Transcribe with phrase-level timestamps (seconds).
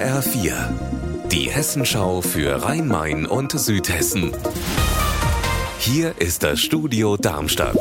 [0.00, 0.52] HR4,
[1.30, 4.32] die Hessenschau für Rhein-Main und Südhessen.
[5.78, 7.76] Hier ist das Studio Darmstadt.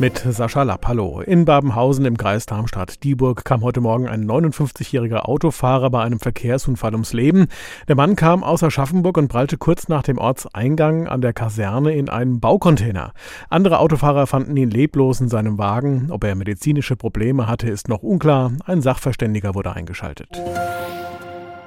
[0.00, 1.20] Mit Sascha Lapp, hallo.
[1.20, 7.12] In Babenhausen im Kreis Darmstadt-Dieburg kam heute Morgen ein 59-jähriger Autofahrer bei einem Verkehrsunfall ums
[7.12, 7.46] Leben.
[7.86, 12.08] Der Mann kam aus Aschaffenburg und prallte kurz nach dem Ortseingang an der Kaserne in
[12.08, 13.12] einen Baucontainer.
[13.50, 16.08] Andere Autofahrer fanden ihn leblos in seinem Wagen.
[16.10, 18.50] Ob er medizinische Probleme hatte, ist noch unklar.
[18.64, 20.42] Ein Sachverständiger wurde eingeschaltet.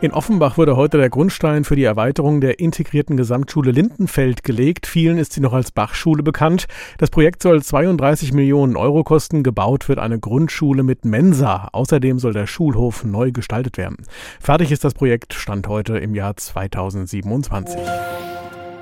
[0.01, 4.87] In Offenbach wurde heute der Grundstein für die Erweiterung der integrierten Gesamtschule Lindenfeld gelegt.
[4.87, 6.65] Vielen ist sie noch als Bachschule bekannt.
[6.97, 9.41] Das Projekt soll 32 Millionen Euro kosten.
[9.41, 11.69] Gebaut wird eine Grundschule mit Mensa.
[11.71, 13.97] Außerdem soll der Schulhof neu gestaltet werden.
[14.41, 17.79] Fertig ist das Projekt Stand heute im Jahr 2027.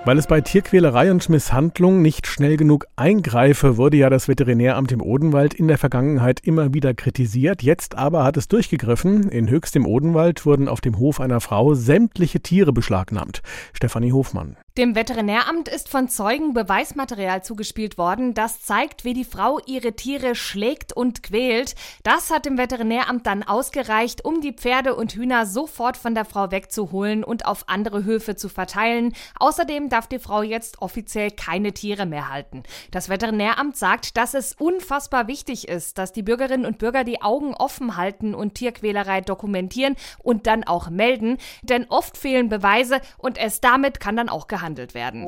[0.05, 5.01] Weil es bei Tierquälerei und Misshandlung nicht schnell genug eingreife, wurde ja das Veterinäramt im
[5.01, 7.63] Odenwald in der Vergangenheit immer wieder kritisiert.
[7.63, 9.29] Jetzt aber hat es durchgegriffen.
[9.29, 13.43] In Höchst im Odenwald wurden auf dem Hof einer Frau sämtliche Tiere beschlagnahmt.
[13.71, 14.57] Stefanie Hofmann.
[14.75, 20.33] Dem Veterinäramt ist von Zeugen Beweismaterial zugespielt worden, das zeigt, wie die Frau ihre Tiere
[20.33, 21.75] schlägt und quält.
[22.01, 26.49] Das hat dem Veterinäramt dann ausgereicht, um die Pferde und Hühner sofort von der Frau
[26.49, 29.13] wegzuholen und auf andere Höfe zu verteilen.
[29.39, 32.63] Außerdem darf die Frau jetzt offiziell keine Tiere mehr halten.
[32.89, 37.53] Das Veterinäramt sagt, dass es unfassbar wichtig ist, dass die Bürgerinnen und Bürger die Augen
[37.53, 43.61] offen halten und Tierquälerei dokumentieren und dann auch melden, denn oft fehlen Beweise und es
[43.61, 45.27] damit kann dann auch gehandelt behandelt werden.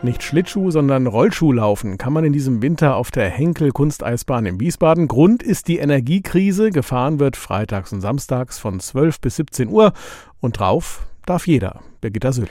[0.00, 4.60] Nicht Schlittschuh, sondern Rollschuh laufen kann man in diesem Winter auf der Henkel Kunsteisbahn in
[4.60, 5.08] Wiesbaden.
[5.08, 6.70] Grund ist die Energiekrise.
[6.70, 9.92] Gefahren wird freitags und samstags von 12 bis 17 Uhr
[10.40, 11.80] und drauf darf jeder.
[12.00, 12.48] Birgitta Södel.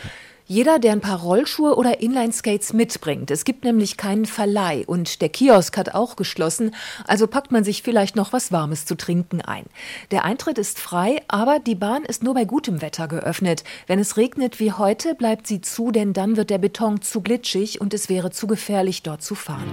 [0.50, 3.32] Jeder, der ein paar Rollschuhe oder Inline-Skates mitbringt.
[3.32, 6.74] Es gibt nämlich keinen Verleih und der Kiosk hat auch geschlossen,
[7.06, 9.66] also packt man sich vielleicht noch was Warmes zu trinken ein.
[10.10, 13.66] Der Eintritt ist frei, aber die Bahn ist nur bei gutem Wetter geöffnet.
[13.88, 17.82] Wenn es regnet wie heute, bleibt sie zu, denn dann wird der Beton zu glitschig
[17.82, 19.70] und es wäre zu gefährlich, dort zu fahren.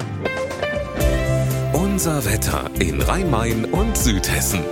[1.72, 4.64] Unser Wetter in Rhein-Main und Südhessen.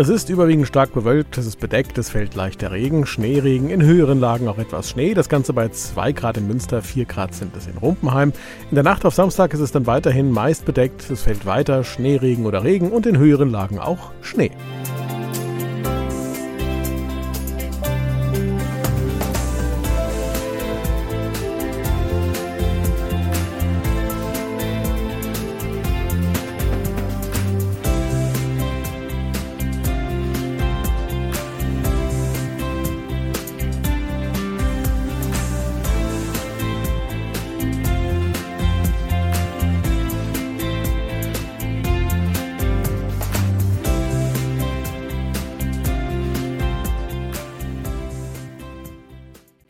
[0.00, 4.20] Es ist überwiegend stark bewölkt, es ist bedeckt, es fällt leichter Regen, Schneeregen, in höheren
[4.20, 5.12] Lagen auch etwas Schnee.
[5.12, 8.32] Das Ganze bei 2 Grad in Münster, 4 Grad sind es in Rumpenheim.
[8.70, 12.46] In der Nacht auf Samstag ist es dann weiterhin meist bedeckt, es fällt weiter Schneeregen
[12.46, 14.52] oder Regen und in höheren Lagen auch Schnee.